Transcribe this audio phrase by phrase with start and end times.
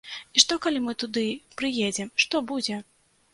[0.37, 1.25] І што, калі мы туды
[1.61, 2.81] прыедзем, што будзе?